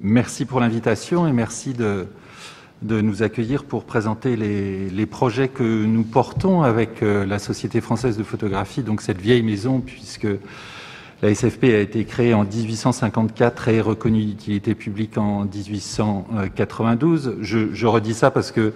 [0.00, 2.06] Merci pour l'invitation et merci de,
[2.82, 8.22] nous accueillir pour présenter les, projets que nous portons avec euh, la Société française de
[8.22, 10.28] photographie, donc cette vieille maison, puisque
[11.20, 17.38] la SFP a été créée en 1854 et reconnue d'utilité publique en 1892.
[17.40, 18.72] Je, je, redis ça parce que,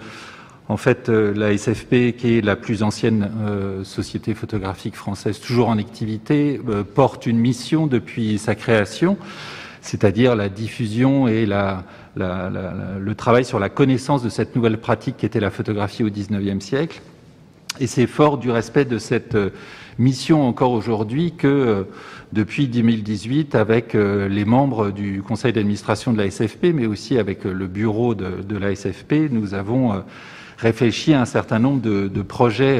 [0.67, 5.69] en fait, euh, la SFP, qui est la plus ancienne euh, société photographique française toujours
[5.69, 6.59] en activité,
[6.93, 9.17] porte une mission depuis sa création
[9.83, 11.83] c'est-à-dire la diffusion et la,
[12.15, 16.03] la, la, le travail sur la connaissance de cette nouvelle pratique qui était la photographie
[16.03, 17.01] au XIXe siècle.
[17.81, 19.49] Et c'est fort du respect de cette euh,
[19.99, 21.83] mission encore aujourd'hui que euh,
[22.31, 27.43] depuis 2018, avec euh, les membres du conseil d'administration de la SFP, mais aussi avec
[27.43, 30.01] le bureau de, de la SFP, nous avons
[30.57, 32.79] réfléchi à un certain nombre de, de projets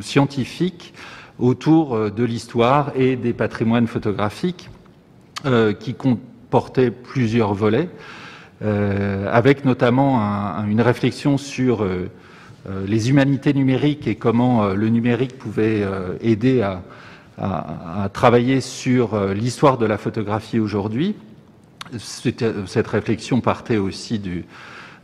[0.00, 0.94] scientifiques
[1.38, 4.70] autour de l'histoire et des patrimoines photographiques
[5.46, 7.88] euh, qui comportait plusieurs volets,
[8.62, 12.08] euh, avec notamment un, une réflexion sur euh,
[12.86, 15.84] les humanités numériques et comment le numérique pouvait
[16.20, 21.14] aider à, travailler sur l'histoire de la photographie aujourd'hui.
[21.96, 24.46] Cette réflexion partait aussi du,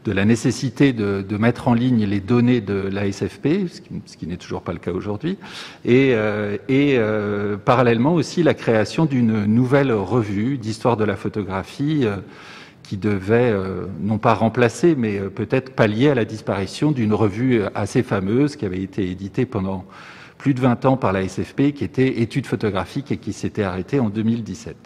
[0.05, 3.91] de la nécessité de, de, mettre en ligne les données de la SFP, ce qui,
[4.06, 5.39] ce qui n'est toujours pas le cas aujourd'hui,
[5.84, 12.17] et, euh, euh, parallèlement aussi la création d'une nouvelle revue d'histoire de la photographie euh,
[12.83, 13.55] qui devait
[14.00, 18.83] non pas remplacer, mais peut-être pallier à la disparition d'une revue assez fameuse qui avait
[18.83, 19.86] été éditée pendant
[20.36, 24.00] plus de 20 ans par la SFP, qui était Études photographiques et qui s'était arrêtée
[24.00, 24.77] en 2017.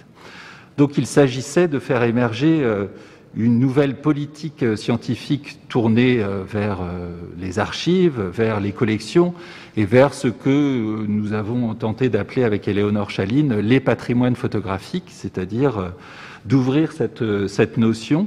[0.76, 2.62] Donc il s'agissait de faire émerger
[3.36, 9.34] une nouvelle politique euh, scientifique tournée euh, vers euh, les archives, vers les collections
[9.76, 15.92] et vers ce que nous avons tenté d'appeler avec Éléonore Chaline les patrimoines photographiques, c'est-à-dire
[16.46, 18.26] d'ouvrir cette, notion.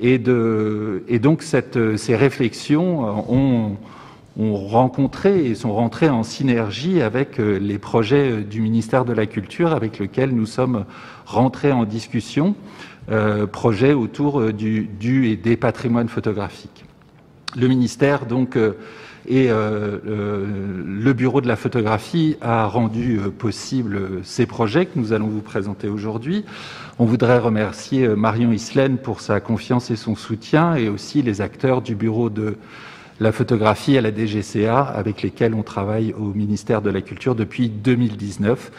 [0.00, 3.76] Et, donc ces réflexions ont,
[4.38, 9.74] ont rencontré et sont rentrées en synergie avec les projets du ministère de la Culture
[9.74, 10.86] avec lequel nous sommes
[11.26, 12.54] rentrés en discussion
[13.10, 16.84] euh, projet autour euh, du, du, et des patrimoines photographiques.
[17.56, 18.72] Le ministère, donc, euh,
[19.26, 19.98] et euh,
[20.86, 25.88] le bureau de la photographie a rendu possible ces projets que nous allons vous présenter
[25.88, 26.44] aujourd'hui.
[26.98, 31.82] On voudrait remercier Marion Islaine pour sa confiance et son soutien et aussi les acteurs
[31.82, 32.56] du bureau de
[33.20, 37.68] la photographie à la DGCA avec lesquels on travaille au ministère de la Culture depuis
[37.68, 38.70] 2019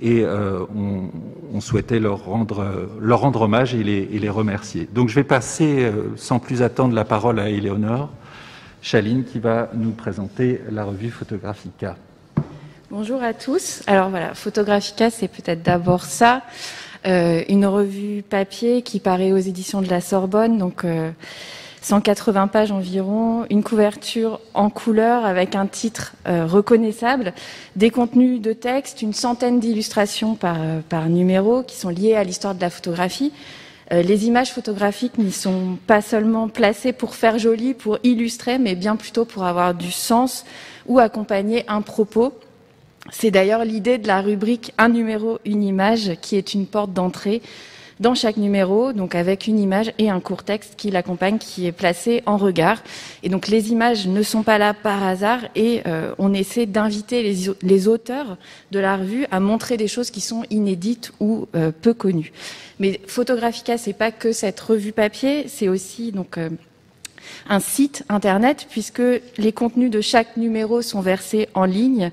[0.00, 0.64] et euh,
[1.52, 4.88] on, souhaitait leur rendre, leur rendre hommage et les, les, remercier.
[4.92, 8.08] Donc je vais passer euh, sans plus attendre la parole à Éléonore
[8.82, 11.96] Chaline qui va nous présenter la revue Photographica.
[12.90, 13.82] Bonjour à tous.
[13.86, 16.42] Alors voilà, Photographica, c'est peut-être d'abord ça,
[17.06, 21.12] euh, une revue papier qui paraît aux éditions de la Sorbonne, donc euh,
[21.82, 27.32] 180 pages environ, une couverture en couleur avec un titre euh, reconnaissable,
[27.76, 32.24] des contenus de texte, une centaine d'illustrations par, euh, par numéro qui sont liées à
[32.24, 33.32] l'histoire de la photographie.
[33.92, 38.74] Euh, les images photographiques n'y sont pas seulement placées pour faire joli, pour illustrer, mais
[38.74, 40.44] bien plutôt pour avoir du sens
[40.86, 42.34] ou accompagner un propos.
[43.10, 47.40] C'est d'ailleurs l'idée de la rubrique Un numéro, une image qui est une porte d'entrée
[48.00, 51.72] dans chaque numéro, donc avec une image et un court texte qui l'accompagne, qui est
[51.72, 52.82] placé en regard.
[53.22, 57.22] Et donc les images ne sont pas là par hasard et euh, on essaie d'inviter
[57.22, 58.38] les, les, auteurs
[58.72, 62.32] de la revue à montrer des choses qui sont inédites ou euh, peu connues.
[62.78, 66.48] Mais Photographica, c'est pas que cette revue papier, c'est aussi donc euh,
[67.50, 69.02] un site internet puisque
[69.36, 72.10] les contenus de chaque numéro sont versés en ligne.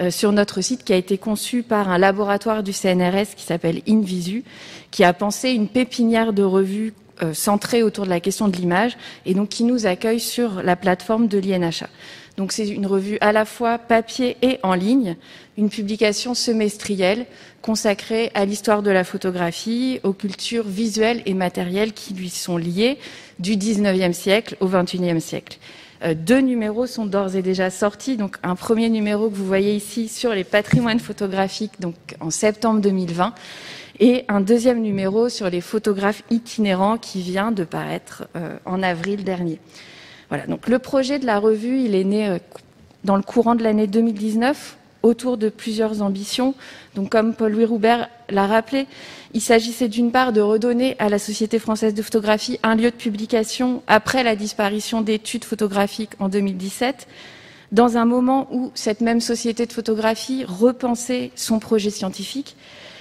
[0.00, 3.82] Euh, sur notre site qui a été conçu par un laboratoire du CNRS qui s'appelle
[3.88, 4.44] Invisu,
[4.90, 8.96] qui a pensé une pépinière de revues euh, centrée autour de la question de l'image
[9.26, 11.88] et donc qui nous accueille sur la plateforme de l'INHA.
[12.36, 15.16] Donc c'est une revue à la fois papier et en ligne,
[15.56, 17.26] une publication semestrielle
[17.62, 22.98] consacrée à l'histoire de la photographie, aux cultures visuelles et matérielles qui lui sont liées
[23.40, 25.58] du 19e siècle au 21e siècle.
[26.04, 28.16] Euh, deux numéros sont d'ores et déjà sortis.
[28.16, 32.80] Donc un premier numéro que vous voyez ici sur les patrimoines photographiques, donc en septembre
[32.80, 33.34] 2020,
[34.00, 39.24] et un deuxième numéro sur les photographes itinérants qui vient de paraître euh, en avril
[39.24, 39.58] dernier.
[40.28, 40.46] Voilà.
[40.46, 42.38] Donc le projet de la revue, il est né euh,
[43.04, 46.54] dans le courant de l'année 2019 autour de plusieurs ambitions.
[46.94, 48.86] Donc, comme Paul-Louis Roubert l'a rappelé,
[49.34, 52.96] il s'agissait d'une part de redonner à la Société française de photographie un lieu de
[52.96, 57.06] publication après la disparition d'études photographiques en 2017,
[57.70, 62.56] dans un moment où cette même société de photographie repensait son projet scientifique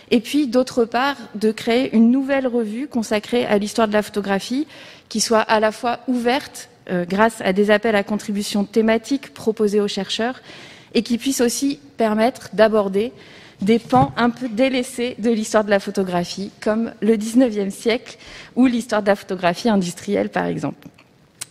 [0.10, 4.68] Et puis, d'autre part, de créer une nouvelle revue consacrée à l'histoire de la photographie,
[5.10, 9.82] qui soit à la fois ouverte euh, grâce à des appels à contribution thématiques proposés
[9.82, 10.42] aux chercheurs,
[10.94, 13.12] et qui puisse aussi permettre d'aborder
[13.62, 18.18] des pans un peu délaissés de l'histoire de la photographie, comme le 19e siècle
[18.56, 20.88] ou l'histoire de la photographie industrielle, par exemple.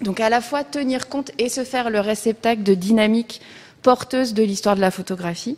[0.00, 3.40] Donc à la fois tenir compte et se faire le réceptacle de dynamiques
[3.82, 5.56] porteuses de l'histoire de la photographie,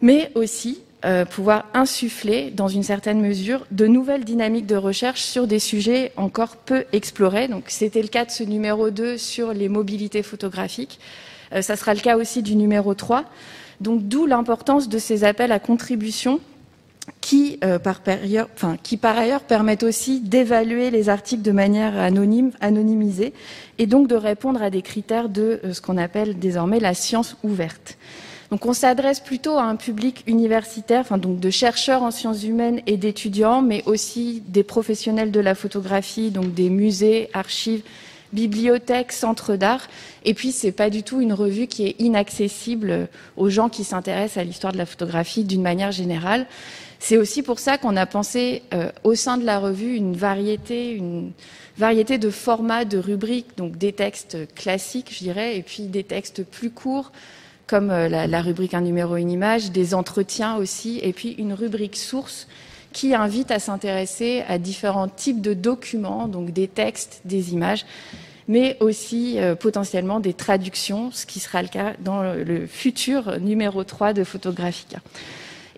[0.00, 5.46] mais aussi euh, pouvoir insuffler, dans une certaine mesure, de nouvelles dynamiques de recherche sur
[5.46, 7.48] des sujets encore peu explorés.
[7.48, 10.98] Donc c'était le cas de ce numéro 2 sur les mobilités photographiques.
[11.52, 13.24] Euh, ça sera le cas aussi du numéro 3.
[13.80, 16.40] Donc d'où l'importance de ces appels à contribution
[17.20, 18.00] qui, euh, par,
[18.82, 23.32] qui par ailleurs permettent aussi d'évaluer les articles de manière anonyme, anonymisée,
[23.78, 27.36] et donc de répondre à des critères de euh, ce qu'on appelle désormais la science
[27.42, 27.96] ouverte.
[28.50, 32.96] Donc on s'adresse plutôt à un public universitaire, donc de chercheurs en sciences humaines et
[32.96, 37.82] d'étudiants, mais aussi des professionnels de la photographie, donc des musées, archives,
[38.32, 39.88] bibliothèques, centres d'art.
[40.24, 44.38] Et puis, c'est pas du tout une revue qui est inaccessible aux gens qui s'intéressent
[44.38, 46.46] à l'histoire de la photographie d'une manière générale.
[46.98, 50.92] C'est aussi pour ça qu'on a pensé euh, au sein de la revue une variété,
[50.92, 51.32] une
[51.76, 56.42] variété de formats, de rubriques, donc des textes classiques, je dirais, et puis des textes
[56.42, 57.12] plus courts,
[57.66, 61.96] comme euh, la, rubrique un numéro, une image, des entretiens aussi, et puis une rubrique
[61.96, 62.46] source
[62.92, 67.84] qui invite à s'intéresser à différents types de documents, donc des textes, des images,
[68.48, 73.84] mais aussi euh, potentiellement des traductions, ce qui sera le cas dans le futur numéro
[73.84, 74.98] 3 de Photographica.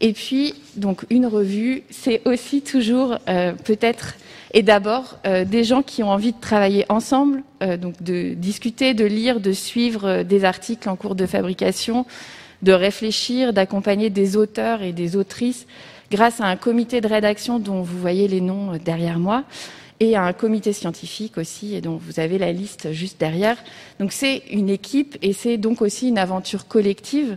[0.00, 4.14] Et puis, donc, une revue, c'est aussi toujours euh, peut-être
[4.52, 9.04] et d'abord euh, des gens qui ont envie de travailler ensemble, donc de discuter, de
[9.04, 12.06] lire, de suivre des articles en cours de fabrication,
[12.62, 15.66] de réfléchir, d'accompagner des auteurs et des autrices
[16.10, 19.44] grâce à un comité de rédaction dont vous voyez les noms euh, derrière moi
[20.00, 23.56] et à un comité scientifique aussi, et dont vous avez la liste juste derrière.
[23.98, 27.36] Donc c'est une équipe et c'est donc aussi une aventure collective.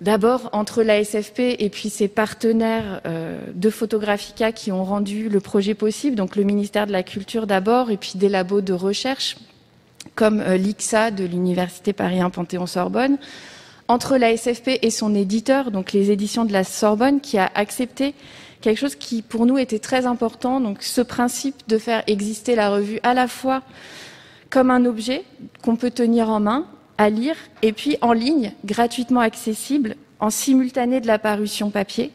[0.00, 5.40] D'abord entre la SFP et puis ses partenaires euh, de Photographica qui ont rendu le
[5.40, 9.36] projet possible, donc le ministère de la Culture d'abord et puis des labos de recherche
[10.14, 13.18] comme euh, l'IXA de l'Université Paris 1 Panthéon-Sorbonne,
[13.88, 18.14] entre la SFP et son éditeur, donc les éditions de la Sorbonne, qui a accepté
[18.60, 22.70] quelque chose qui pour nous était très important, donc ce principe de faire exister la
[22.70, 23.62] revue à la fois
[24.50, 25.24] comme un objet
[25.62, 26.66] qu'on peut tenir en main,
[26.98, 32.10] à lire, et puis en ligne, gratuitement accessible, en simultané de la parution papier,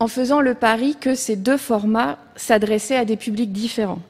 [0.00, 4.00] en faisant le pari que ces deux formats s'adressaient à des publics différents.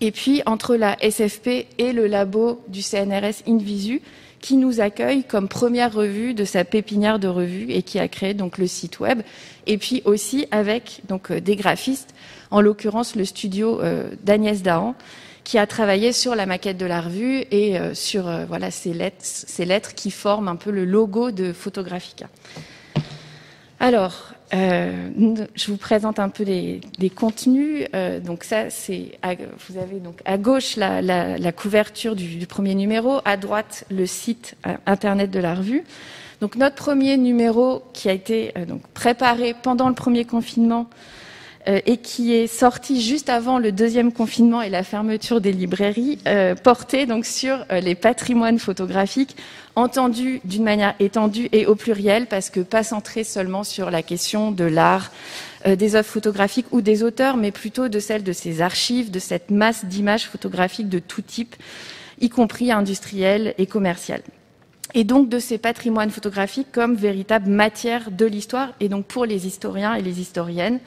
[0.00, 4.00] Et puis, entre la SFP et le labo du CNRS Invisu,
[4.40, 8.34] qui nous accueille comme première revue de sa pépinière de revues et qui a créé
[8.34, 9.20] donc le site web.
[9.66, 12.14] Et puis aussi avec donc euh, des graphistes,
[12.50, 14.94] en l'occurrence le studio euh, d'Agnès Dahan,
[15.50, 19.16] qui a travaillé sur la maquette de la revue et euh, sur voilà ces lettres,
[19.20, 22.28] ces lettres qui forment un peu le logo de Photographica.
[23.80, 25.08] Alors, euh,
[25.54, 26.80] je vous présente un peu les,
[27.10, 27.86] contenus.
[27.94, 29.18] Euh, donc ça, c'est
[29.68, 34.74] vous avez donc à gauche la, couverture du, premier numéro, à droite le site euh,
[34.86, 35.84] internet de la revue.
[36.40, 40.88] Donc notre premier numéro qui a été donc préparé pendant le premier confinement
[41.66, 46.18] et qui est sorti juste avant le deuxième confinement et la fermeture des librairies,
[46.62, 49.36] portait donc sur les patrimoines photographiques
[49.76, 54.52] entendu d'une manière étendue et au pluriel, parce que pas centré seulement sur la question
[54.52, 55.10] de l'art,
[55.66, 59.18] euh, des œuvres photographiques ou des auteurs, mais plutôt de celle de ces archives, de
[59.18, 61.56] cette masse d'images photographiques de tout type,
[62.20, 64.22] y compris industrielles et commerciales.
[64.94, 69.46] Et donc de ces patrimoines photographiques comme véritable matière de l'histoire, et donc pour les
[69.46, 70.80] historiens et les historiennes,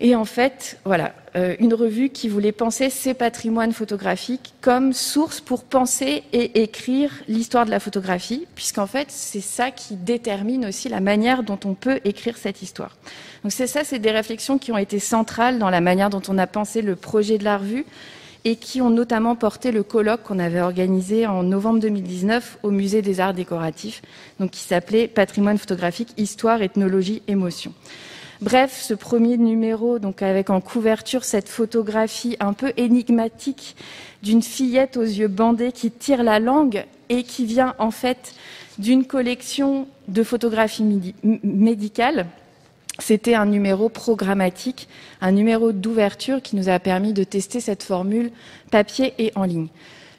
[0.00, 5.40] et en fait, voilà, euh, une revue qui voulait penser ces patrimoines photographiques comme source
[5.40, 10.88] pour penser et écrire l'histoire de la photographie, puisqu'en fait, c'est ça qui détermine aussi
[10.88, 12.96] la manière dont on peut écrire cette histoire.
[13.42, 16.38] Donc c'est ça, c'est des réflexions qui ont été centrales dans la manière dont on
[16.38, 17.84] a pensé le projet de la revue
[18.44, 23.02] et qui ont notamment porté le colloque qu'on avait organisé en novembre 2019 au Musée
[23.02, 24.02] des Arts Décoratifs,
[24.38, 27.74] donc qui s'appelait Patrimoine photographique, Histoire, Ethnologie, Émotion.
[28.40, 33.74] Bref, ce premier numéro, donc avec en couverture cette photographie un peu énigmatique
[34.22, 38.34] d'une fillette aux yeux bandés qui tire la langue et qui vient en fait
[38.78, 42.26] d'une collection de photographies médicales.
[43.00, 44.88] C'était un numéro programmatique,
[45.20, 48.30] un numéro d'ouverture qui nous a permis de tester cette formule
[48.70, 49.68] papier et en ligne.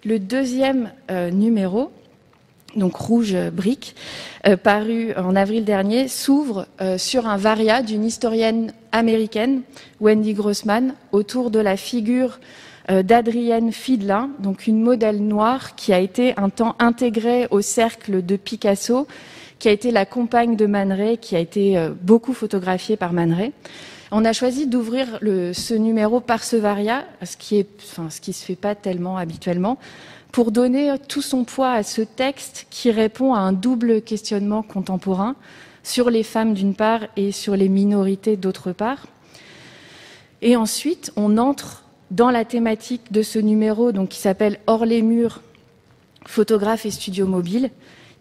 [0.04, 1.92] Le deuxième euh, numéro,
[2.76, 3.96] donc rouge brique,
[4.64, 9.62] paru en avril dernier, s'ouvre sur un varia d'une historienne américaine,
[10.00, 12.40] Wendy Grossman, autour de la figure
[12.88, 18.36] d'Adrienne Fiedlin, donc une modèle noire qui a été un temps intégrée au cercle de
[18.36, 19.08] Picasso,
[19.60, 23.52] qui a été la compagne de Man qui a été beaucoup photographiée par Man
[24.12, 28.34] on a choisi d'ouvrir ce numéro par ce varia, ce qui est, enfin, ce qui
[28.34, 29.78] se fait pas tellement habituellement,
[30.32, 35.36] pour donner tout son poids à ce texte qui répond à un double questionnement contemporain
[35.84, 39.08] sur les femmes d'une part et sur les minorités d'autre part.
[40.42, 45.02] Et ensuite, on entre dans la thématique de ce numéro, donc qui s'appelle Hors les
[45.02, 45.42] murs,
[46.26, 47.70] photographe et studio mobile,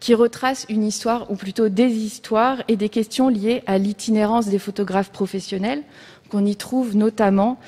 [0.01, 4.59] qui retrace une histoire, ou plutôt des histoires et des questions liées à l'itinérance des
[4.59, 5.83] photographes professionnels.
[6.31, 7.59] qu'on y trouve notamment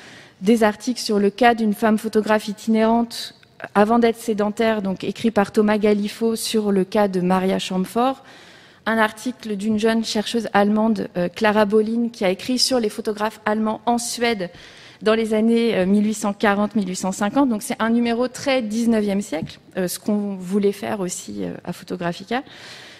[0.41, 3.33] des articles sur le cas d'une femme photographe itinérante
[3.73, 8.23] avant d'être sédentaire, donc écrit par Thomas Galifo sur le cas de Maria Chamfort,
[8.85, 13.39] un article d'une jeune chercheuse allemande, euh, Clara Bolin, qui a écrit sur les photographes
[13.45, 14.49] allemands en Suède
[15.01, 17.43] dans les années 1840-1850.
[17.43, 21.53] Euh, Donc c'est un numéro très 19e siècle, euh, ce qu'on voulait faire aussi euh,
[21.63, 22.43] à Photographica,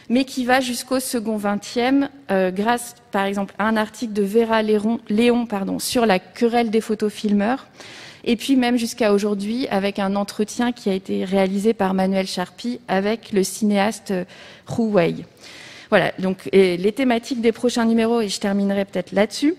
[0.10, 2.10] mais qui va jusqu'au second 20e
[2.52, 6.82] grâce par exemple à un article de Vera Léon, Léon pardon, sur la querelle des
[6.82, 7.68] photofilmeurs.
[8.24, 12.82] Et puis même jusqu'à aujourd'hui avec un entretien qui a été réalisé par Manuel Charpie
[12.88, 14.14] avec le cinéaste
[14.78, 15.26] Hu Wei.
[15.90, 19.56] Voilà, donc les thématiques des prochains numéros, et je terminerai peut-être là-dessus.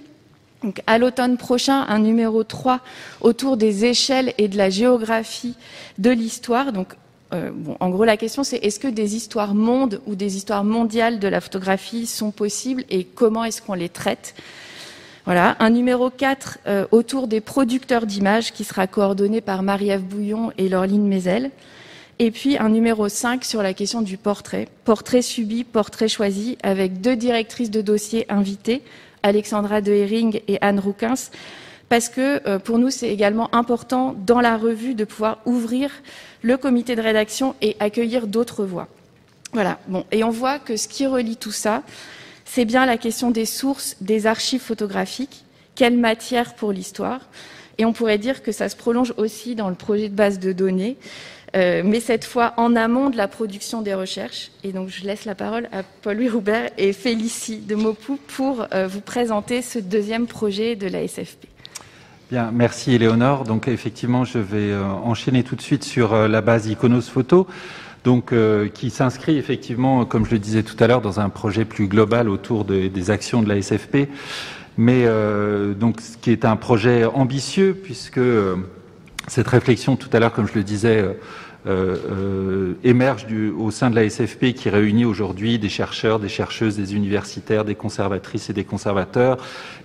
[0.62, 2.80] Donc, à l'automne prochain, un numéro 3
[3.20, 5.56] autour des échelles et de la géographie
[5.98, 6.72] de l'histoire.
[6.72, 6.94] Donc,
[7.32, 7.50] euh,
[7.80, 11.28] en gros, la question, c'est est-ce que des histoires mondes ou des histoires mondiales de
[11.28, 14.34] la photographie sont possibles et comment est-ce qu'on les traite?
[15.24, 15.56] Voilà.
[15.60, 20.68] Un numéro 4 euh, autour des producteurs d'images qui sera coordonné par Marie-Ève Bouillon et
[20.68, 21.50] Laureline Mézel.
[22.18, 24.68] Et puis un numéro 5 sur la question du portrait.
[24.84, 28.82] Portrait subi, portrait choisi, avec deux directrices de dossier invitées,
[29.22, 31.14] Alexandra de Hering et Anne Rouquins,
[31.88, 35.90] parce que euh, pour nous, c'est également important dans la revue de pouvoir ouvrir
[36.42, 38.88] le comité de rédaction et accueillir d'autres voix.
[39.52, 39.78] Voilà.
[39.88, 40.04] Bon.
[40.10, 41.82] Et on voit que ce qui relie tout ça,
[42.44, 45.44] c'est bien la question des sources, des archives photographiques.
[45.74, 47.20] Quelle matière pour l'histoire?
[47.78, 50.52] Et on pourrait dire que ça se prolonge aussi dans le projet de base de
[50.52, 50.96] données.
[51.54, 54.50] Euh, mais cette fois en amont de la production des recherches.
[54.64, 58.86] Et donc je laisse la parole à Paul-Louis Roubert et Félicie de Mopou pour euh,
[58.86, 61.46] vous présenter ce deuxième projet de la SFP.
[62.30, 63.44] Bien, merci Éléonore.
[63.44, 67.46] Donc effectivement, je vais euh, enchaîner tout de suite sur la base Iconos Photo.
[68.04, 68.34] Donc,
[68.74, 72.28] qui s'inscrit effectivement, comme je le disais tout à l'heure, dans un projet plus global
[72.28, 74.08] autour des actions de la SFP,
[74.76, 75.06] mais
[75.76, 78.18] donc ce qui est un projet ambitieux puisque
[79.28, 81.14] cette réflexion tout à l'heure, comme je le disais,
[81.64, 83.26] euh, euh, émerge
[83.56, 87.76] au sein de la SFP qui réunit aujourd'hui des chercheurs, des chercheuses, des universitaires, des
[87.76, 89.36] conservatrices et des conservateurs,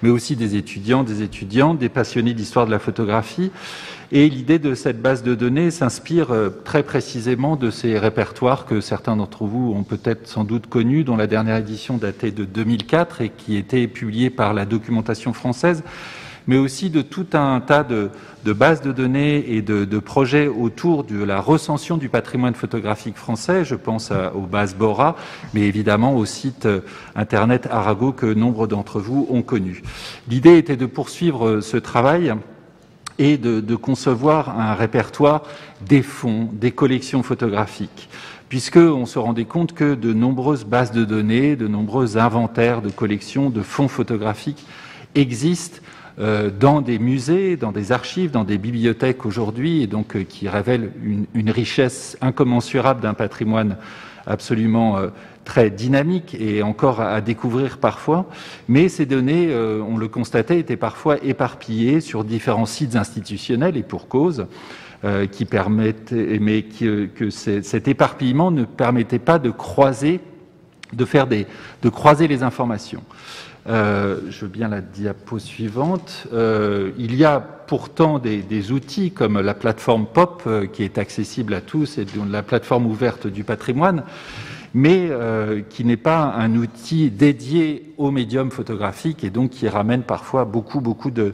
[0.01, 3.51] mais aussi des étudiants, des étudiantes, des passionnés d'histoire de la photographie.
[4.11, 8.81] Et l'idée de cette base de données s'inspire euh, très précisément de ces répertoires que
[8.81, 13.21] certains d'entre vous ont peut-être sans doute connus, dont la dernière édition datait de 2004
[13.21, 15.83] et qui était publiée par la documentation française
[16.47, 18.09] mais aussi de tout un tas de,
[18.45, 23.65] bases de données et de, projets autour de la recension du patrimoine photographique français.
[23.65, 25.15] Je pense aux bases Bora,
[25.53, 26.81] mais évidemment au site euh,
[27.15, 29.81] internet Arago que nombre d'entre vous ont connu.
[30.29, 32.33] L'idée était de poursuivre euh, ce travail
[33.19, 35.43] et de, de, concevoir un répertoire
[35.85, 38.09] des fonds, des collections photographiques,
[38.47, 43.49] puisqu'on se rendait compte que de nombreuses bases de données, de nombreux inventaires de collections,
[43.49, 44.65] de fonds photographiques
[45.15, 45.79] existent
[46.19, 50.49] euh, dans des musées, dans des archives, dans des bibliothèques aujourd'hui, et donc euh, qui
[50.49, 50.91] révèlent
[51.35, 53.77] une, richesse incommensurable d'un patrimoine
[54.25, 55.09] absolument euh,
[55.45, 58.25] très dynamique et encore à, découvrir parfois.
[58.67, 64.09] Mais ces données, on le constatait, étaient parfois éparpillées sur différents sites institutionnels et pour
[64.09, 64.47] cause.
[65.31, 70.19] qui permettent, mais que cet éparpillement ne permettait pas de croiser,
[70.91, 71.47] de faire des,
[71.81, 73.03] de croiser les informations.
[73.67, 76.27] Euh, je veux bien la diapo suivante.
[76.31, 81.53] Euh, il y a pourtant des, outils comme la plateforme POP euh, qui est accessible
[81.53, 84.03] à tous et la plateforme ouverte du patrimoine,
[84.73, 85.09] mais
[85.69, 90.81] qui n'est pas un outil dédié au médium photographique et donc qui ramène parfois beaucoup,
[90.81, 91.33] beaucoup de,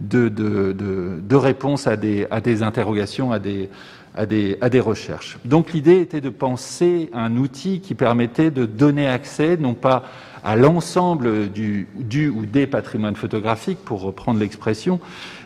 [0.00, 3.68] de, réponses à des, à des interrogations, à des,
[4.14, 5.38] à des, à des recherches.
[5.44, 10.04] Donc l'idée était de penser un outil qui permettait de donner accès non pas
[10.44, 15.00] à l'ensemble du, du, ou des patrimoines photographiques, pour reprendre l'expression,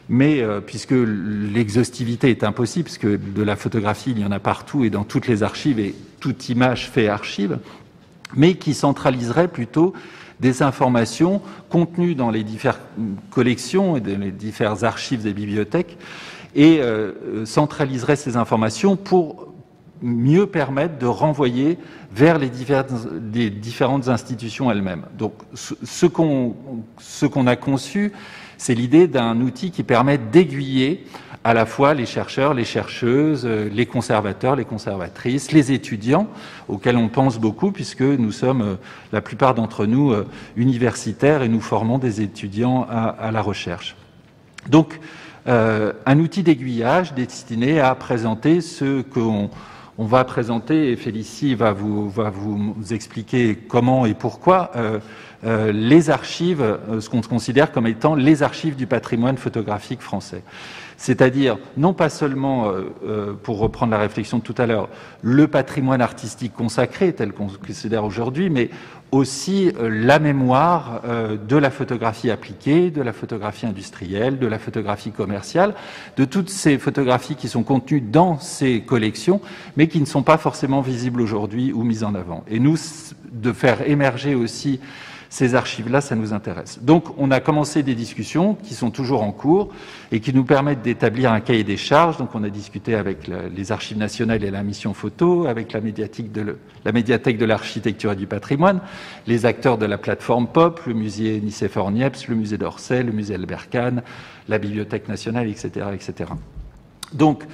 [0.09, 4.85] mais euh, puisque l'exhaustivité est impossible, puisque de la photographie, il y en a partout
[4.85, 7.59] et dans toutes les archives, et toute image fait archive,
[8.35, 9.95] mais qui centraliserait plutôt
[10.41, 12.81] des informations contenues dans les différentes
[13.31, 15.97] collections et dans les diverses archives des bibliothèques,
[16.57, 19.48] et euh, centraliserait ces informations pour
[20.03, 21.79] mieux permettre de renvoyer
[22.13, 25.05] vers les, différentes institutions elles-mêmes.
[25.17, 28.13] Donc ce qu'on a conçu,
[28.57, 31.05] c'est l'idée d'un outil qui permet d'aiguiller
[31.45, 36.29] à la fois les chercheurs, les chercheuses, les conservateurs, les conservatrices, les étudiants,
[36.69, 38.75] auxquels on pense beaucoup, puisque nous sommes, euh,
[39.13, 40.27] la plupart d'entre nous, euh,
[40.57, 43.97] universitaires et nous formons des étudiants à, la recherche.
[44.69, 45.01] Donc,
[45.47, 49.49] euh, un outil d'aiguillage destiné à présenter ce qu'on
[50.01, 55.01] on va présenter, et Félicie va vous, va vous expliquer comment et pourquoi, euh,
[55.45, 60.45] euh, les archives, euh, ce qu'on considère comme étant les archives du patrimoine photographique français.
[60.97, 62.73] C'est-à-dire, non pas seulement,
[63.45, 64.89] pour reprendre la réflexion de tout à l'heure,
[65.23, 68.69] le patrimoine artistique consacré tel qu'on considère aujourd'hui, mais
[69.11, 74.59] aussi euh, la mémoire euh, de la photographie appliquée, de la photographie industrielle, de la
[74.59, 75.75] photographie commerciale,
[76.17, 79.41] de toutes ces photographies qui sont contenues dans ces collections,
[79.77, 82.45] mais qui ne sont pas forcément visibles aujourd'hui ou mises en avant.
[82.49, 82.77] Et nous,
[83.33, 84.81] de faire émerger aussi
[85.31, 86.79] ces archives-là, ça nous intéresse.
[86.83, 89.69] Donc, on a commencé des discussions qui sont toujours en cours
[90.11, 92.17] et qui nous permettent d'établir un cahier des charges.
[92.17, 96.33] Donc, on a discuté avec les archives nationales et la mission photo, avec la médiathèque
[96.33, 98.81] de l'architecture et du patrimoine,
[99.27, 103.35] les acteurs de la plateforme POP, le musée Nicéphore Niepce, le musée d'Orsay, le musée
[103.35, 104.03] Albert Kahn,
[104.49, 106.31] la Bibliothèque nationale, etc., etc.
[107.13, 107.45] Donc,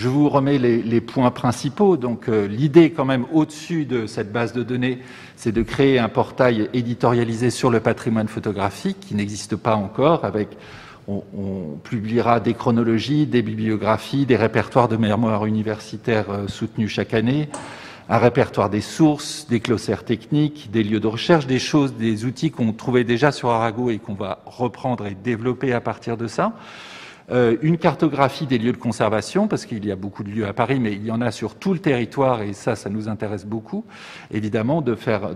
[0.00, 1.98] je vous remets les, points principaux.
[1.98, 4.98] Donc, euh, l'idée, quand même, au-dessus de cette base de données,
[5.36, 10.24] c'est de créer un portail éditorialisé sur le patrimoine photographique qui n'existe pas encore.
[10.24, 10.48] Avec,
[11.06, 11.20] on,
[11.84, 17.50] publiera des chronologies, des bibliographies, des répertoires de mémoire universitaire euh, soutenus chaque année,
[18.08, 22.50] un répertoire des sources, des glossaires techniques, des lieux de recherche, des choses, des outils
[22.50, 26.54] qu'on trouvait déjà sur Arago et qu'on va reprendre et développer à partir de ça.
[27.30, 30.52] Euh, une cartographie des lieux de conservation, parce qu'il y a beaucoup de lieux à
[30.52, 33.46] Paris, mais il y en a sur tout le territoire, et ça, ça nous intéresse
[33.46, 33.84] beaucoup,
[34.32, 35.30] évidemment, de faire,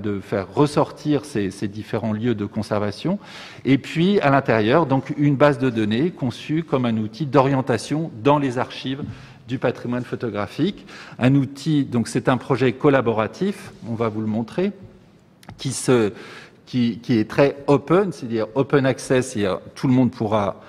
[0.53, 3.19] ressortir ces, différents lieux de conservation.
[3.65, 8.39] Et puis, à l'intérieur, donc, une base de données conçue comme un outil d'orientation dans
[8.39, 9.03] les archives
[9.47, 10.87] du patrimoine photographique.
[11.19, 14.73] Un outil, donc c'est un projet collaboratif, on va vous le montrer,
[15.59, 15.73] qui,
[16.67, 20.61] qui, est très open, c'est-à-dire open access, c'est-à-dire tout le monde pourra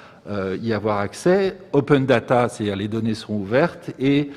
[0.62, 1.56] y avoir accès.
[1.72, 4.32] Open data, c'est-à-dire les données seront ouvertes et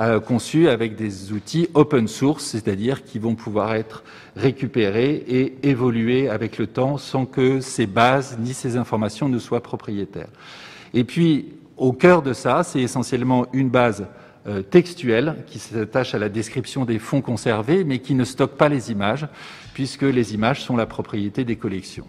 [0.00, 4.04] euh, conçues avec des outils open source, c'est-à-dire qui vont pouvoir être
[4.36, 9.62] récupérés et évoluer avec le temps sans que ces bases ni ces informations ne soient
[9.62, 10.30] propriétaires.
[10.94, 14.06] Et puis, au cœur de ça, c'est essentiellement une base
[14.46, 18.70] euh, textuelle qui s'attache à la description des fonds conservés, mais qui ne stocke pas
[18.70, 19.28] les images,
[19.74, 22.06] puisque les images sont la propriété des collections.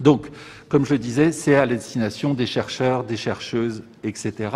[0.00, 0.28] Donc,
[0.68, 4.50] comme je le disais, c'est à la destination des chercheurs, des chercheuses, etc.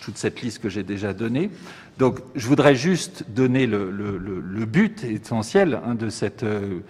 [0.00, 1.50] toute cette liste que j'ai déjà donnée.
[1.98, 6.80] Donc, je voudrais juste donner le, but essentiel hein, de cette euh,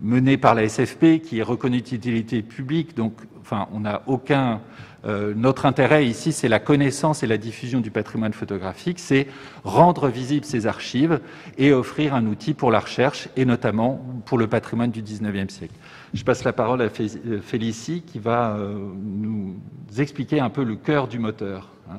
[0.00, 2.96] menée par la SFP, qui est reconnue d'utilité publique.
[2.96, 4.60] Donc, enfin, on n'a aucun
[5.04, 9.28] euh, notre intérêt ici, c'est la connaissance et la diffusion du patrimoine photographique, c'est
[9.62, 11.20] rendre visibles ces archives
[11.56, 15.74] et offrir un outil pour la recherche, et notamment pour le patrimoine du XIXe siècle.
[16.14, 19.56] Je passe la parole à euh, Félicie qui va euh, nous
[19.98, 21.68] expliquer un peu le cœur du moteur.
[21.90, 21.98] Hein.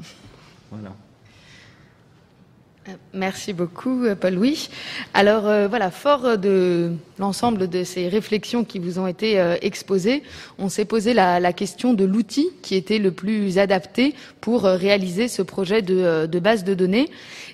[0.72, 0.90] Voilà.
[3.14, 4.70] Merci beaucoup, Paul-Louis.
[5.14, 10.24] Alors euh, voilà, fort de l'ensemble de ces réflexions qui vous ont été euh, exposées,
[10.58, 15.28] on s'est posé la, question de l'outil qui était le plus adapté pour euh, réaliser
[15.28, 17.10] ce projet de, de, base de données.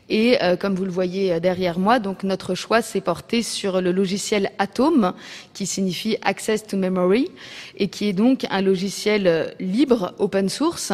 [0.10, 4.52] Et comme vous le voyez derrière moi, donc notre choix s'est porté sur le logiciel
[4.60, 5.14] Atom,
[5.56, 7.32] qui signifie Access to Memory,
[7.78, 10.94] et qui est donc un logiciel libre, open source,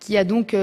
[0.00, 0.54] qui a donc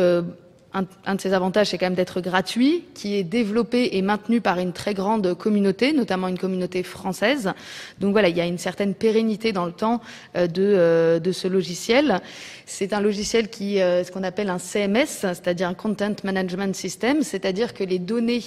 [0.74, 4.60] un, de ses avantages, c'est quand même d'être gratuit, qui est développé et maintenu par
[4.60, 7.54] une très grande communauté, notamment une communauté française.
[8.00, 10.02] Donc voilà, il y a une certaine pérennité dans le temps
[10.36, 12.22] euh, de, euh, de ce logiciel.
[12.66, 17.24] C'est un logiciel qui, euh, ce qu'on appelle un CMS, c'est-à-dire un Content Management System,
[17.24, 18.44] c'est-à-dire que les données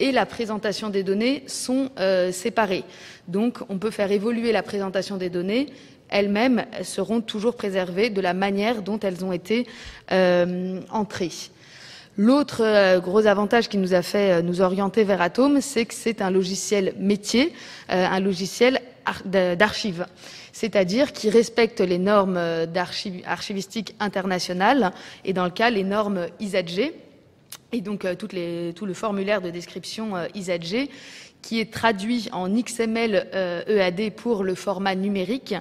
[0.00, 1.90] et la présentation des données sont
[2.32, 2.82] séparées.
[3.28, 5.66] Donc, on peut faire évoluer la présentation des données
[6.12, 9.66] elles-mêmes seront toujours préservées de la manière dont elles ont été
[10.12, 11.32] euh, entrées.
[12.18, 16.30] L'autre gros avantage qui nous a fait nous orienter vers Atom, c'est que c'est un
[16.30, 17.54] logiciel métier,
[17.88, 18.82] un logiciel
[19.24, 20.04] d'archives
[20.52, 22.38] c'est-à-dire qui respecte les normes
[23.24, 24.92] archivistiques internationales
[25.24, 26.92] et dans le cas les normes ISAG
[27.72, 30.88] et donc euh, tout le formulaire de description euh, ISAG
[31.42, 33.14] qui est traduit en XML
[33.66, 35.54] EAD euh, e pour le format numérique,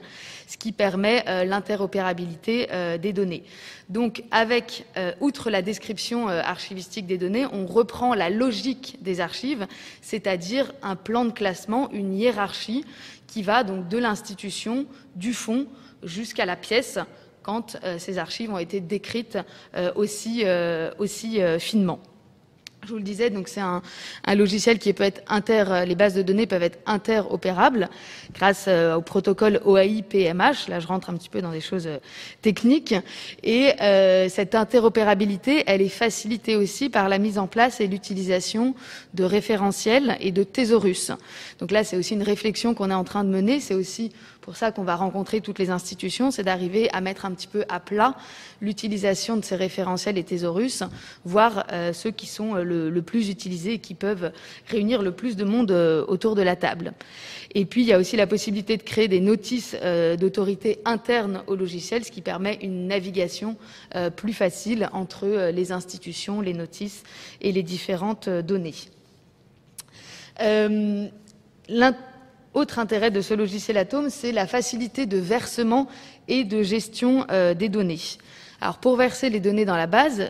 [0.48, 2.67] ce qui permet l'interopérabilité
[3.02, 3.44] des données.
[3.88, 4.86] Donc, avec,
[5.22, 9.65] outre la description archivistique des données, on reprend la logique des archives,
[10.02, 12.84] c'est-à-dire un plan de classement, une hiérarchie
[13.28, 15.67] qui va donc de l'institution, du fond,
[16.04, 17.00] jusqu'à la pièce,
[17.44, 19.38] quand euh, ces archives ont été décrites
[19.76, 22.00] euh, aussi, euh, aussi finement.
[22.84, 23.82] Je vous le disais, donc c'est un,
[24.36, 27.89] logiciel qui peut être inter, les bases de données peuvent être interopérables
[28.34, 30.67] grâce au protocole OAI-PMH.
[30.67, 31.88] Là, je rentre un petit peu dans des choses
[32.41, 32.96] techniques.
[33.44, 33.74] Et
[34.30, 38.74] cette interopérabilité, elle est facilitée aussi par la mise en place et l'utilisation
[39.13, 41.12] de référentiels et de thésaurus.
[41.60, 43.60] Donc là, c'est aussi une réflexion qu'on est en train de mener.
[43.60, 47.32] C'est aussi pour ça qu'on va rencontrer toutes les institutions, c'est d'arriver à mettre un
[47.32, 48.15] petit peu à plat
[48.60, 50.84] l'utilisation de ces référentiels et thésaurus,
[51.26, 54.32] voire euh, ceux qui sont euh, le, plus utilisés et qui peuvent
[54.68, 56.94] réunir le plus de monde euh, autour de la table.
[57.54, 59.76] Et puis, il y a aussi la possibilité de créer des notices
[60.18, 63.58] d'autorité interne au logiciel, ce qui permet une navigation
[64.16, 67.04] plus facile entre les institutions, les notices
[67.42, 68.74] et les différentes données.
[72.54, 75.88] Autre intérêt de ce logiciel Atom, c'est la facilité de versement
[76.28, 78.00] et de gestion euh, des données.
[78.62, 80.30] Alors pour verser les données dans la base,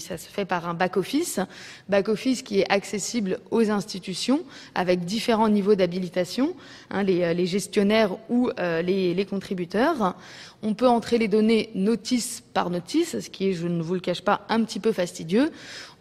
[0.00, 1.40] ça se fait par un back-office,
[1.88, 4.42] back-office qui est accessible aux institutions
[4.74, 6.54] avec différents niveaux d'habilitation,
[6.90, 10.14] hein, euh, les, gestionnaires ou euh, les, contributeurs.
[10.62, 14.00] On peut entrer les données notice par notice, ce qui est, je ne vous le
[14.00, 15.50] cache pas, un petit peu fastidieux.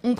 [0.04, 0.14] On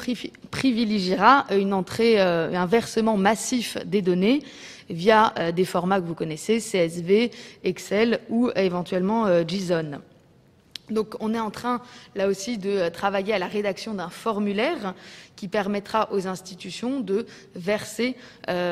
[0.52, 4.42] privilégiera une entrée, un versement massif des données
[4.90, 7.32] via euh, des formats que vous connaissez, CSV,
[7.64, 10.00] Excel ou éventuellement euh, JSON.
[10.90, 11.82] Donc on est en train
[12.16, 14.94] là aussi de euh, travailler à la rédaction d'un formulaire
[15.36, 18.16] qui permettra aux institutions de verser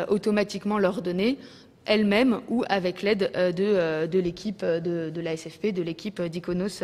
[0.07, 1.37] automatiquement leurs données
[1.85, 6.81] elles-mêmes ou avec l'aide de, l'équipe de, de, la de l'équipe d'Iconos,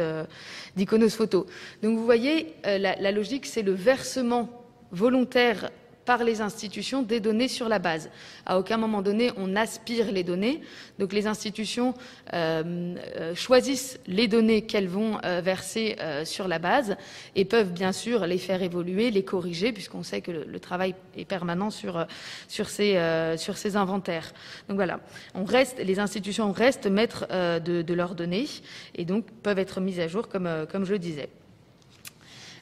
[1.10, 1.46] Photo.
[1.82, 4.50] Donc vous voyez, la logique, c'est le versement
[4.92, 5.70] volontaire
[6.10, 8.10] par les institutions des données sur la base.
[8.48, 10.60] À aucun moment donné, on aspire les données.
[10.98, 11.94] Donc les institutions
[12.34, 16.98] euh, euh, choisissent les données qu'elles vont euh, verser sur la base
[17.36, 21.26] et peuvent bien sûr les faire évoluer, les corriger, puisqu'on sait que le, travail est
[21.26, 22.08] permanent sur,
[22.48, 22.96] ces,
[23.76, 24.34] inventaires.
[24.68, 25.02] Donc voilà,
[25.78, 28.48] les institutions restent maîtres de, de, leurs données
[28.96, 31.30] et donc peuvent être mises à jour comme, comme je le disais.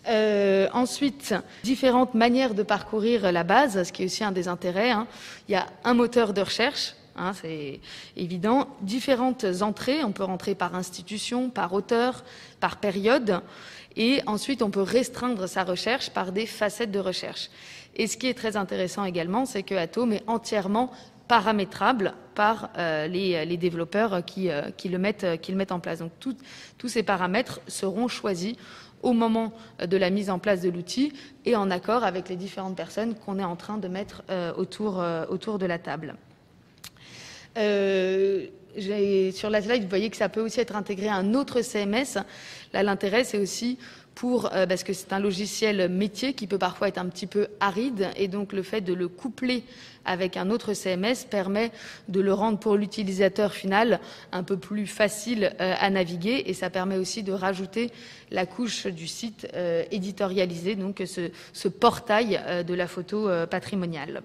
[0.08, 4.92] Euh, ensuite, différentes manières de parcourir la base, ce qui est aussi un des intérêts.
[4.92, 5.08] Hein.
[5.48, 7.82] Il y a un moteur de recherche, hein, c'est
[8.16, 8.70] évident.
[8.82, 12.24] Différentes entrées, on peut rentrer par institution, par auteur,
[12.60, 13.42] par période.
[13.98, 17.50] Et ensuite, on peut restreindre sa recherche par des facettes de recherche.
[17.96, 20.92] Et ce qui est très intéressant également, c'est que Atom est entièrement
[21.28, 26.00] paramétrable par euh, les, développeurs qui, euh, qui, le mettent, qui le mettent en place.
[26.00, 26.12] Donc
[26.78, 28.56] tous ces paramètres seront choisis
[29.08, 31.14] au moment de la mise en place de l'outil
[31.46, 35.00] et en accord avec les différentes personnes qu'on est en train de mettre euh, autour,
[35.00, 36.16] euh, autour de la table.
[37.58, 38.48] Euh,
[39.32, 42.20] sur la slide, vous voyez que ça peut aussi être intégré à un autre CMS.
[42.74, 43.80] Là, l'intérêt, c'est aussi
[44.18, 48.10] pour, parce que c'est un logiciel métier qui peut parfois être un petit peu aride,
[48.16, 49.64] et donc le fait de le coupler
[50.08, 51.72] avec un autre CMS permet
[52.08, 54.00] de le rendre pour l'utilisateur final
[54.32, 57.92] un peu plus facile euh, à naviguer et ça permet aussi de rajouter
[58.32, 64.22] la couche du site euh, éditorialisé, donc ce, portail euh, de la photo patrimoniale.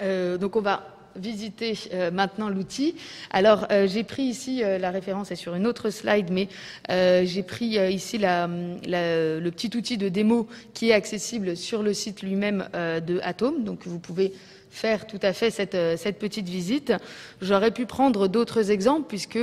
[0.00, 1.74] donc on va visiter
[2.12, 2.94] maintenant l'outil.
[3.30, 6.48] Alors j'ai pris ici, la référence est sur une autre slide, mais
[6.88, 12.68] j'ai pris ici le petit outil de démo qui est accessible sur le site lui-même
[12.74, 13.64] de Atom.
[13.64, 14.32] Donc vous pouvez
[14.70, 16.92] faire tout à fait cette, cette petite visite.
[17.40, 19.38] J'aurais pu prendre d'autres exemples puisque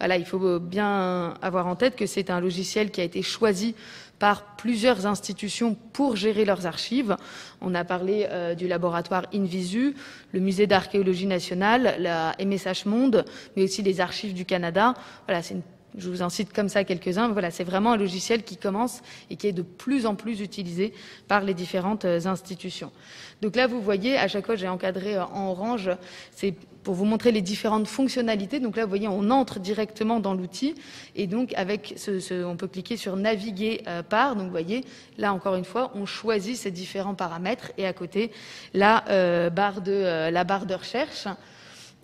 [0.00, 3.76] voilà, il faut bien avoir en tête que c'est un logiciel qui a été choisi
[4.22, 7.16] par plusieurs institutions pour gérer leurs archives.
[7.60, 9.96] On a parlé euh, du laboratoire Invisu,
[10.30, 13.24] le musée d'archéologie nationale, la MSH Monde,
[13.56, 14.94] mais aussi les archives du Canada.
[15.26, 15.56] Voilà, c'est
[15.96, 17.28] je vous en cite comme ça quelques-uns.
[17.28, 20.92] Voilà, c'est vraiment un logiciel qui commence et qui est de plus en plus utilisé
[21.28, 22.92] par les différentes euh, institutions.
[23.40, 25.90] Donc là, vous voyez, à chaque fois, j'ai encadré euh, en orange,
[26.30, 28.58] c'est pour vous montrer les différentes fonctionnalités.
[28.58, 30.74] Donc là, vous voyez, on entre directement dans l'outil
[31.14, 34.34] et donc avec ce, on peut cliquer sur naviguer par.
[34.34, 34.84] Donc vous voyez,
[35.16, 38.32] là encore une fois, on choisit ces différents paramètres et à côté
[38.74, 39.04] la
[39.50, 41.28] barre de la barre de recherche.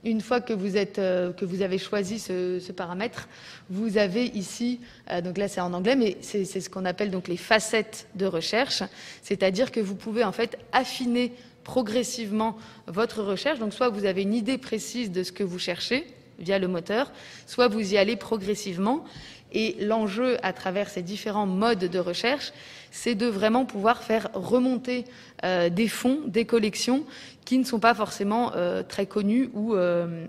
[0.04, 3.28] Une fois que vous, êtes, euh, que vous avez choisi ce, paramètre,
[3.68, 4.80] vous avez ici,
[5.10, 8.26] euh, donc là c'est en anglais, mais c'est ce qu'on appelle donc les facettes de
[8.26, 8.82] recherche,
[9.22, 11.32] c'est-à-dire que vous pouvez en fait affiner
[11.64, 12.56] progressivement
[12.86, 13.58] votre recherche.
[13.58, 16.06] Donc soit vous avez une idée précise de ce que vous cherchez
[16.38, 17.12] via le moteur,
[17.46, 19.04] soit vous y allez progressivement.
[19.52, 22.52] Et l'enjeu à travers ces différents modes de recherche,
[22.90, 25.04] c'est de vraiment pouvoir faire remonter
[25.44, 27.04] euh, des fonds, des collections
[27.44, 30.26] qui ne sont pas forcément euh, très connus ou, euh,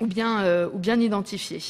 [0.00, 1.62] bien, ou bien identifiés.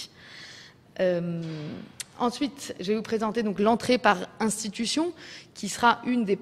[2.19, 5.13] ensuite, je vais vous présenter l'entrée par institution,
[5.55, 6.39] qui sera une des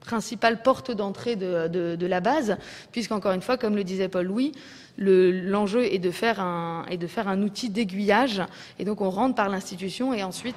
[0.00, 2.56] principales portes d'entrée de, de, la base,
[2.92, 4.52] puisqu'encore une fois, comme le disait Paul Louis,
[4.98, 8.42] l'enjeu est de faire un, outil d'aiguillage,
[8.78, 10.56] et donc on rentre par l'institution et ensuite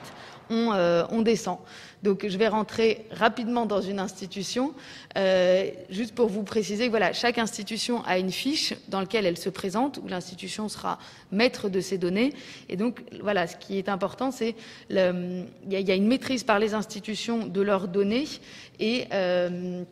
[0.49, 0.71] on,
[1.09, 1.57] on descend.
[2.03, 4.73] Donc je vais rentrer rapidement dans une institution,
[5.17, 9.37] euh, juste pour vous préciser que voilà, chaque institution a une fiche dans laquelle elle
[9.37, 10.97] se présente, où l'institution sera
[11.31, 12.33] maître de ces données.
[12.69, 14.55] Et donc voilà, ce qui est important, c'est
[14.89, 18.25] il y, a une maîtrise par les institutions de leurs données
[18.79, 19.83] et euh,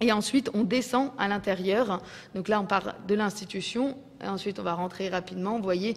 [0.00, 2.00] et ensuite, on descend à l'intérieur.
[2.34, 3.96] Donc là, on part de l'institution.
[4.22, 5.56] Et ensuite, on va rentrer rapidement.
[5.56, 5.96] Vous voyez,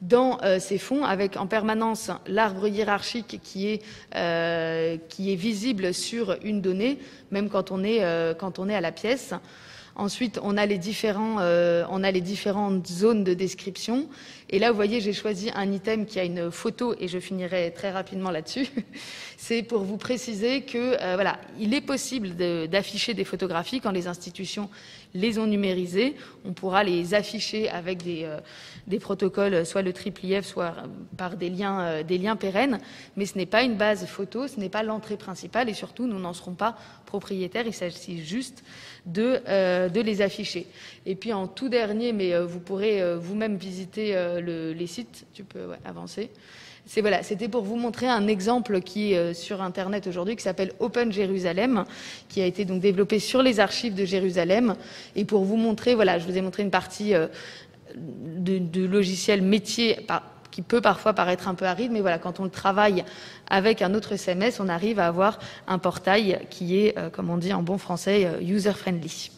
[0.00, 3.82] dans euh, ces fonds, avec en permanence l'arbre hiérarchique qui est,
[4.14, 6.98] euh, qui est visible sur une donnée,
[7.30, 9.34] même quand on est, euh, quand on est à la pièce.
[9.98, 11.38] Ensuite, on a les différents,
[11.90, 14.08] on a les différentes zones de description.
[14.48, 17.72] Et là, vous voyez, j'ai choisi un item qui a une photo, et je finirai
[17.74, 18.68] très rapidement là-dessus.
[19.36, 22.36] C'est pour vous préciser que, voilà, il est possible
[22.68, 24.70] d'afficher des photographies quand les institutions
[25.14, 26.16] les ont numérisées.
[26.44, 28.28] On pourra les afficher avec des,
[28.88, 30.74] des protocoles, soit le triple IF, soit
[31.16, 32.78] par des liens, euh, pérennes.
[33.16, 36.18] Mais ce n'est pas une base photo, ce n'est pas l'entrée principale et surtout, nous
[36.18, 37.66] n'en serons pas propriétaires.
[37.66, 38.64] Il s'agit juste
[39.06, 40.66] de, euh, les afficher.
[41.06, 45.26] Et puis en tout dernier, mais euh, vous pourrez vous-même visiter les sites.
[45.34, 46.30] Tu peux avancer.
[46.88, 51.84] C'était pour vous montrer un exemple qui est sur Internet aujourd'hui, qui s'appelle Open Jérusalem,
[52.28, 54.74] qui a été donc développé sur les archives de Jérusalem,
[55.14, 57.12] et pour vous montrer, voilà, je vous ai montré une partie
[57.94, 60.06] de, logiciels métier
[60.50, 63.04] qui peut parfois paraître un peu aride, mais voilà, quand on le travaille
[63.48, 67.36] avec un autre SMS, on arrive à avoir un portail qui est, euh, comme on
[67.36, 69.37] dit en bon français, euh, user-friendly.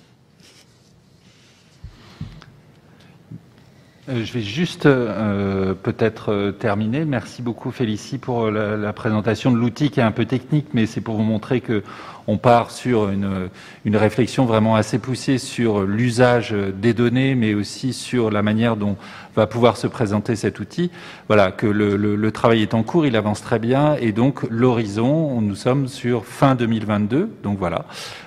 [4.13, 7.05] Je vais juste euh, peut-être euh, terminer.
[7.05, 11.01] Merci beaucoup Félicie pour la, présentation de l'outil qui est un peu technique, mais c'est
[11.01, 11.83] pour vous montrer que
[12.27, 13.49] on part sur une,
[13.85, 18.97] une réflexion vraiment assez poussée sur l'usage des données, mais aussi sur la manière dont
[19.35, 20.91] va pouvoir se présenter cet outil.
[21.29, 25.41] Voilà, que le, le, travail est en cours, il avance très bien, et donc l'horizon,
[25.41, 27.31] nous sommes sur fin 2022.
[27.43, 27.87] Donc voilà,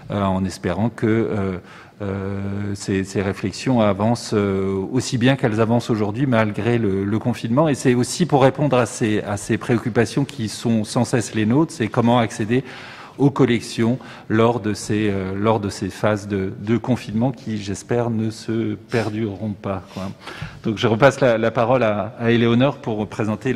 [0.09, 1.59] en espérant que
[2.01, 7.69] euh, ces, réflexions avancent euh, aussi bien qu'elles avancent aujourd'hui malgré le, confinement.
[7.69, 11.45] Et c'est aussi pour répondre à ces, à ces préoccupations qui sont sans cesse les
[11.45, 12.63] nôtres, c'est comment accéder
[13.17, 13.99] aux collections
[14.29, 19.53] lors de ces, euh, lors de ces phases de, confinement qui, j'espère, ne se perdureront
[19.53, 19.83] pas.
[20.63, 23.55] Donc je repasse la, parole à, à Éléonore pour présenter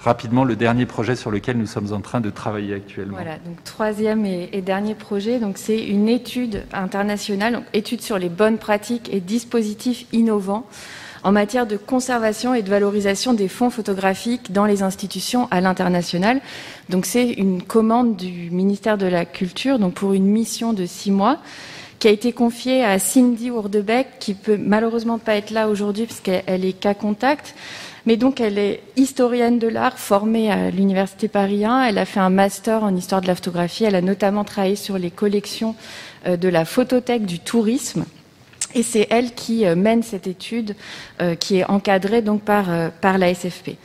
[0.00, 3.16] rapidement le dernier projet sur lequel nous sommes en train de travailler actuellement.
[3.16, 8.18] Voilà, donc troisième et, et dernier projet, donc c'est une étude internationale, donc étude sur
[8.18, 10.66] les bonnes pratiques et dispositifs innovants
[11.26, 16.40] en matière de conservation et de valorisation des fonds photographiques dans les institutions à l'international.
[16.88, 21.10] Donc c'est une commande du ministère de la Culture, donc pour une mission de six
[21.10, 21.38] mois
[21.98, 26.20] qui a été confiée à Cindy Ourdebeck, qui peut malheureusement pas être là aujourd'hui parce
[26.20, 27.56] qu'elle est cas contact.
[28.04, 31.86] Mais donc, elle est historienne de l'art, formée à l'Université Paris 1.
[31.86, 33.82] Elle a fait un master en histoire de la photographie.
[33.82, 35.74] Elle a notamment travaillé sur les collections
[36.28, 38.04] euh, de la photothèque du tourisme.
[38.74, 40.74] Et c'est elle qui euh, mène cette étude
[41.20, 43.76] euh, qui est encadrée donc par, euh, par la SFP.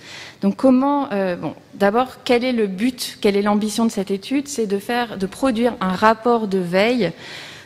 [0.41, 1.07] Donc comment
[1.39, 4.47] bon, d'abord quel est le but, quelle est l'ambition de cette étude?
[4.47, 7.11] C'est de faire de produire un rapport de veille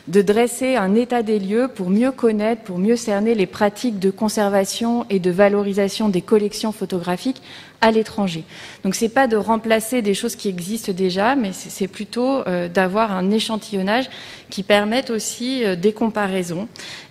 [0.08, 4.10] de dresser un état des lieux pour mieux connaître, pour mieux cerner les pratiques de
[4.10, 7.42] conservation et de valorisation des collections photographiques
[7.80, 8.44] à l'étranger.
[8.84, 13.12] Donc c'est pas de remplacer des choses qui existent déjà, mais c'est plutôt euh, d'avoir
[13.12, 14.08] un échantillonnage
[14.48, 16.68] qui permette aussi euh, des comparaisons.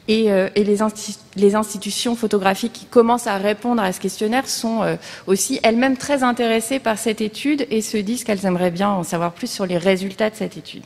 [0.08, 5.98] Et, euh, les, institutions photographiques qui commencent à répondre à ce questionnaire sont aussi elles-mêmes
[5.98, 9.66] très intéressées par cette étude et se disent qu'elles aimeraient bien en savoir plus sur
[9.66, 10.84] les résultats de cette étude.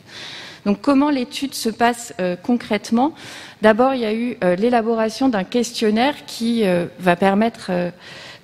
[0.66, 3.14] Donc comment l'étude se passe concrètement?
[3.62, 6.64] D'abord, il y a eu l'élaboration d'un questionnaire qui
[6.98, 7.70] va permettre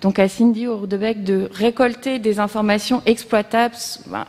[0.01, 3.75] donc à Cindy Ourdebeck de récolter des informations exploitables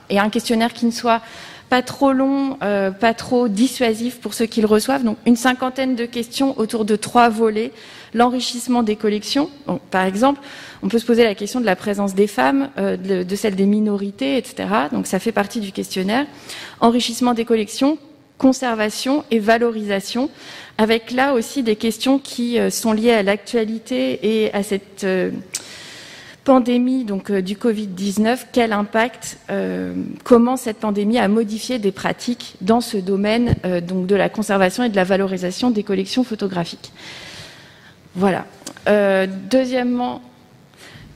[0.10, 1.22] et un questionnaire qui ne soit
[1.70, 5.04] pas trop long, euh, pas trop dissuasif pour ceux qui le reçoivent.
[5.04, 7.72] Donc une cinquantaine de questions autour de trois volets.
[8.14, 9.50] L'enrichissement des collections.
[9.92, 10.40] par exemple,
[10.82, 13.66] on peut se poser la question de la présence des femmes, euh, de, celle des
[13.66, 14.70] minorités, etc.
[14.92, 16.26] Donc ça fait partie du questionnaire.
[16.80, 17.98] Enrichissement des collections,
[18.38, 20.30] conservation et valorisation,
[20.78, 25.06] avec là aussi des questions qui euh, sont liées à l'actualité et à cette
[26.48, 32.56] pandémie donc euh, du Covid-19, quel impact, euh, comment cette pandémie a modifié des pratiques
[32.62, 36.94] dans ce domaine euh, de la conservation et de la valorisation des collections photographiques?
[38.16, 38.46] Voilà.
[39.52, 40.22] deuxièmement,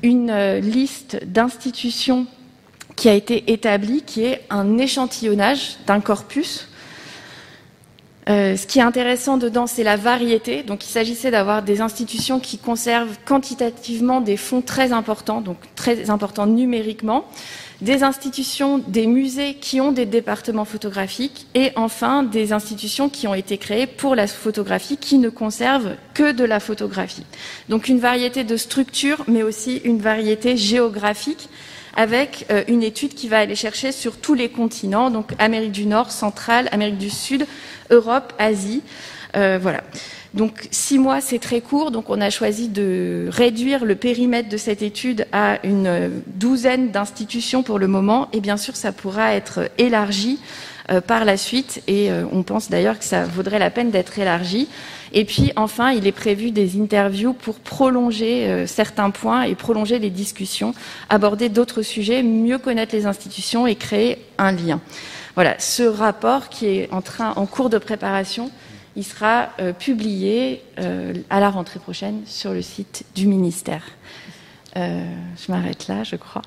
[0.03, 2.27] une liste d'institutions
[2.95, 6.67] qui a été établie, qui est un échantillonnage d'un corpus
[8.31, 10.63] euh, ce qui est intéressant dedans, c'est la variété.
[10.63, 16.09] Donc, il s'agissait d'avoir des institutions qui conservent quantitativement des fonds très importants, donc très
[16.09, 17.25] importants numériquement,
[17.81, 23.33] des institutions, des musées qui ont des départements photographiques, et enfin des institutions qui ont
[23.33, 27.25] été créées pour la photographie, qui ne conservent que de la photographie.
[27.67, 31.49] Donc, une variété de structures, mais aussi une variété géographique
[31.95, 35.85] avec euh, une étude qui va aller chercher sur tous les continents, donc Amérique du
[35.85, 37.45] Nord, Centrale, Amérique du Sud,
[37.89, 38.81] Europe, Asie.
[39.35, 39.81] Euh, voilà.
[40.33, 41.91] Donc six mois, c'est très court.
[41.91, 46.91] Donc on a choisi de réduire le périmètre de cette étude à une euh, douzaine
[46.91, 48.29] d'institutions pour le moment.
[48.31, 50.39] Et bien sûr, ça pourra être élargi
[51.07, 51.81] par la suite.
[51.87, 54.67] Et on pense d'ailleurs que ça vaudrait la peine d'être élargi.
[55.13, 59.99] Et puis enfin, il est prévu des interviews pour prolonger euh, certains points et prolonger
[59.99, 60.73] les discussions,
[61.09, 64.79] aborder d'autres sujets, mieux connaître les institutions et créer un lien.
[65.35, 68.51] Voilà, ce rapport qui est en train, en cours de préparation,
[68.95, 73.83] il sera euh, publié euh, à la rentrée prochaine sur le site du ministère.
[74.75, 76.41] je m'arrête là, je crois.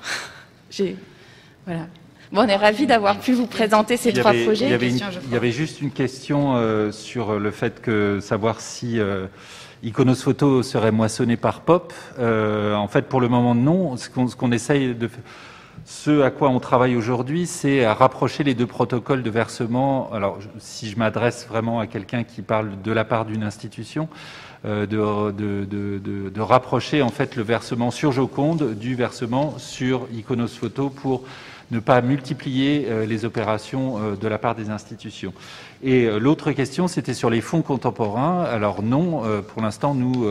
[1.65, 1.87] voilà
[2.33, 4.65] on est ravis d'avoir pu vous présenter ces trois projets.
[4.65, 9.27] Il y, avait juste une question euh, sur le fait que savoir si euh,
[9.83, 11.93] Iconos Photo serait moissonné par Pop.
[12.19, 13.97] Euh, en fait, pour le moment, non.
[13.97, 15.09] Ce qu'on essaye de
[15.83, 20.09] ce à quoi on travaille aujourd'hui, c'est à rapprocher les deux protocoles de versement.
[20.13, 24.07] Alors, si je m'adresse vraiment à quelqu'un qui parle de la part d'une institution,
[24.63, 31.21] de, de, rapprocher en fait le versement sur Joconde du versement sur Iconos Photo pour
[31.71, 35.33] ne pas multiplier euh, les opérations euh, de la part des institutions.
[35.83, 38.43] Et euh, l'autre question, c'était sur les fonds contemporains.
[38.43, 40.27] Alors non, pour l'instant, nous,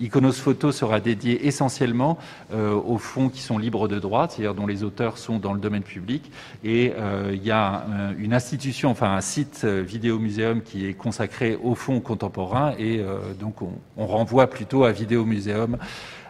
[0.00, 2.18] Iconos Photo sera dédié essentiellement
[2.52, 5.82] aux fonds qui sont libres de droit, c'est-à-dire dont les auteurs sont dans le domaine
[5.82, 6.30] public.
[6.64, 6.92] Et
[7.32, 7.84] il y a
[8.18, 12.74] une institution, enfin un site Vidéo Muséum qui est consacré aux fonds contemporains.
[12.78, 13.02] Et
[13.40, 15.78] donc on, renvoie plutôt à Vidéo Muséum,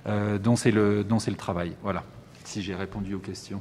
[0.07, 1.73] dont c'est le travail.
[1.83, 2.05] Voilà,
[2.45, 3.61] si j'ai répondu aux questions.